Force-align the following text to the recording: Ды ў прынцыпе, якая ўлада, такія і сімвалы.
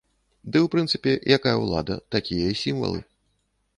Ды 0.51 0.57
ў 0.61 0.67
прынцыпе, 0.75 1.13
якая 1.37 1.55
ўлада, 1.65 1.99
такія 2.17 2.47
і 2.55 2.59
сімвалы. 2.63 2.99